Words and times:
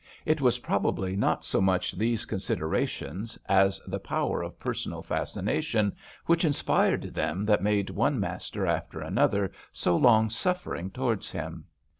It 0.25 0.41
was 0.41 0.57
probably 0.57 1.15
not 1.15 1.45
so 1.45 1.61
much 1.61 1.91
these 1.91 2.25
considerations 2.25 3.37
as 3.45 3.79
the 3.85 3.99
power 3.99 4.41
of 4.41 4.59
personal 4.59 5.03
fascination 5.03 5.93
which 6.25 6.43
inspired 6.43 7.13
them 7.13 7.45
that 7.45 7.61
made 7.61 7.91
one 7.91 8.19
master 8.19 8.65
after 8.65 8.99
another 8.99 9.51
so 9.71 9.95
long 9.95 10.31
suffering 10.31 10.89
towards 10.89 11.29
him. 11.31 11.65